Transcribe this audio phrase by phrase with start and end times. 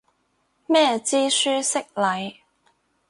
[0.65, 2.37] 咩知書識禮